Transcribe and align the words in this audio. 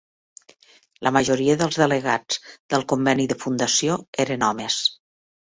La 1.07 1.11
majoria 1.17 1.57
de 1.59 1.67
delegats 1.75 2.39
del 2.75 2.87
conveni 2.95 3.29
de 3.33 3.39
fundació 3.45 4.03
eren 4.25 4.49
homes. 4.53 4.81